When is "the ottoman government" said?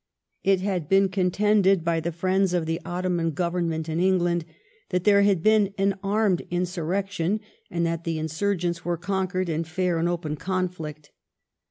2.65-3.87